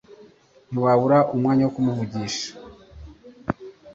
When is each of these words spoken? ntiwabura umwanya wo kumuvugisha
ntiwabura 0.69 1.17
umwanya 1.33 1.63
wo 1.65 1.71
kumuvugisha 1.75 2.47